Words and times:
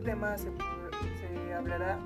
tema 0.00 0.36
se, 0.36 0.50
se 1.20 1.54
hablará. 1.54 1.98